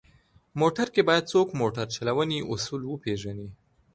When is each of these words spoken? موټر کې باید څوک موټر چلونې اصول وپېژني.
موټر 0.61 0.87
کې 0.93 1.01
باید 1.09 1.29
څوک 1.31 1.47
موټر 1.61 1.85
چلونې 1.95 2.39
اصول 2.53 2.81
وپېژني. 2.85 3.49